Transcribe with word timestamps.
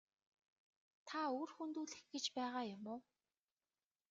Та 1.07 1.19
үр 1.39 1.49
хөндүүлэх 1.55 2.01
гэж 2.13 2.25
байгаа 2.37 2.63
юм 2.75 2.83
уу? 2.93 2.99